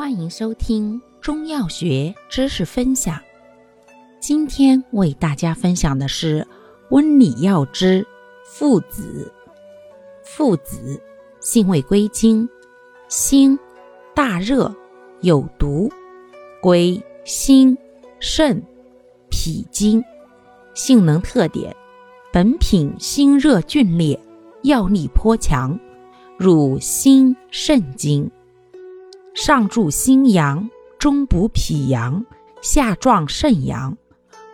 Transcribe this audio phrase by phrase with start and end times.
[0.00, 3.20] 欢迎收听中药学知识分享。
[4.18, 6.48] 今天为大家分享的是
[6.88, 8.06] 温里药之
[8.46, 9.30] 附子。
[10.24, 10.98] 附子
[11.42, 12.48] 性味归经：
[13.08, 13.58] 辛，
[14.14, 14.74] 大热，
[15.20, 15.92] 有毒，
[16.62, 17.76] 归心、
[18.20, 18.62] 肾、
[19.28, 20.02] 脾经。
[20.72, 21.76] 性能特点：
[22.32, 24.18] 本品辛热峻烈，
[24.62, 25.78] 药力颇强，
[26.38, 28.30] 入心肾经。
[29.34, 30.68] 上助心阳，
[30.98, 32.24] 中补脾阳，
[32.60, 33.96] 下壮肾阳，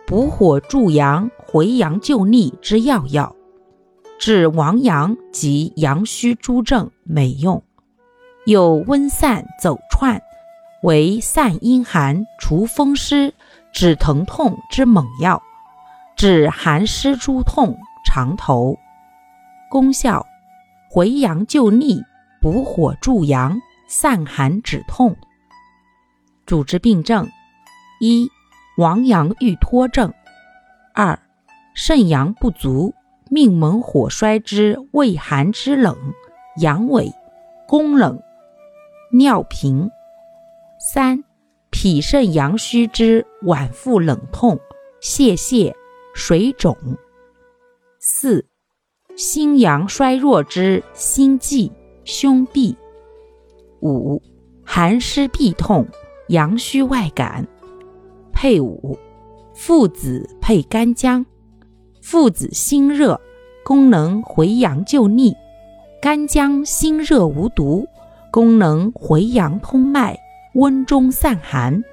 [0.05, 3.35] 补火助阳、回阳救逆之要药，
[4.19, 7.61] 治亡阳及阳虚诸症美用。
[8.45, 10.21] 有温散走窜，
[10.83, 13.33] 为散阴寒、除风湿、
[13.73, 15.41] 止疼痛之猛药，
[16.15, 17.75] 治寒湿诸痛、
[18.05, 18.77] 肠头。
[19.69, 20.25] 功效：
[20.89, 22.01] 回阳救逆，
[22.39, 23.59] 补火助阳。
[23.87, 25.15] 散寒止痛。
[26.45, 27.27] 主治病症：
[27.99, 28.29] 一、
[28.77, 30.11] 亡阳欲脱症；
[30.93, 31.17] 二、
[31.73, 32.93] 肾阳不足，
[33.29, 35.97] 命门火衰之畏寒之冷，
[36.61, 37.11] 阳痿、
[37.67, 38.21] 宫冷、
[39.13, 39.89] 尿频；
[40.79, 41.23] 三、
[41.69, 44.59] 脾肾阳虚之脘腹冷痛、
[45.01, 45.73] 泄泻、
[46.13, 46.73] 水肿；
[47.99, 48.45] 四、
[49.15, 51.71] 心阳衰弱之心悸、
[52.05, 52.75] 胸痹。
[53.81, 54.21] 五、
[54.63, 55.85] 寒湿痹痛、
[56.29, 57.47] 阳虚外感。
[58.31, 58.97] 配伍：
[59.53, 61.25] 附子配干姜。
[62.01, 63.19] 附子辛热，
[63.65, 65.33] 功能回阳救逆；
[66.01, 67.85] 干姜辛热无毒，
[68.31, 70.17] 功能回阳通脉、
[70.53, 71.83] 温中散寒。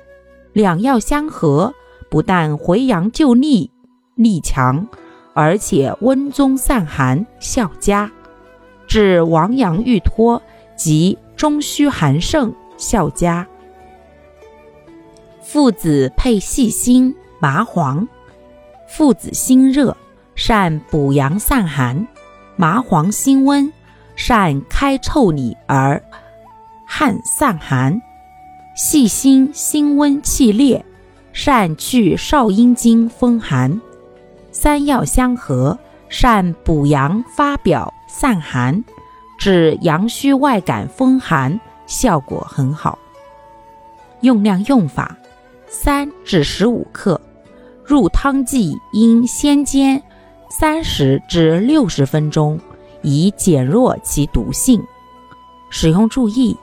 [0.53, 1.75] 两药相合，
[2.09, 3.71] 不但回阳救逆
[4.15, 4.87] 力强，
[5.33, 8.09] 而且温中散寒效佳，
[8.87, 10.41] 治亡阳欲脱
[10.77, 11.19] 及。
[11.45, 13.47] 中虚寒盛效佳。
[15.43, 18.09] 附子配细辛、麻黄。
[18.89, 19.95] 附子辛热，
[20.35, 22.07] 善补阳散寒；
[22.57, 23.71] 麻黄辛温，
[24.17, 26.03] 善开腠理而
[26.87, 28.01] 汗散寒。
[28.75, 30.83] 细辛辛温气烈，
[31.35, 33.79] 善去少阴经风寒。
[34.51, 35.79] 三药相合，
[36.09, 38.83] 善补阳发表散寒。
[39.45, 42.99] 治阳虚外感风寒效果很好。
[44.23, 45.15] 用量用法：
[45.67, 47.21] 三至十五克，
[47.85, 50.03] 入汤剂应先煎
[50.49, 52.59] 三十至六十分钟，
[53.03, 54.83] 以减弱其毒性。
[55.69, 56.57] 使用注意：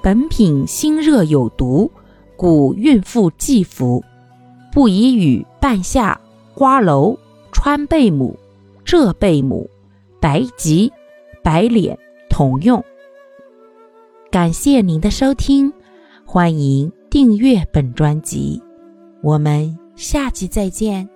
[0.00, 1.90] 本品辛热有毒，
[2.36, 4.04] 故孕妇忌服，
[4.70, 6.20] 不宜与半夏、
[6.54, 7.18] 瓜蒌、
[7.50, 8.38] 川贝母、
[8.84, 9.68] 浙贝母、
[10.20, 10.92] 白及、
[11.42, 11.98] 白脸。
[12.40, 12.82] 同用。
[14.30, 15.70] 感谢您的收听，
[16.24, 18.58] 欢迎订阅本专辑，
[19.22, 21.06] 我们下期再见。